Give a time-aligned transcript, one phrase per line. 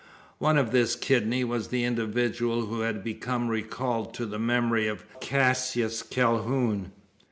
[0.39, 5.05] One of this kidney was the individual who had become recalled to the memory of
[5.19, 6.91] Cassius Calhoun.